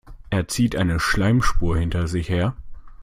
Er 0.31 0.47
zieht 0.47 0.75
eine 0.75 0.99
Schleimspur 0.99 1.77
hinter 1.77 2.07
sich 2.07 2.27
her. 2.29 2.55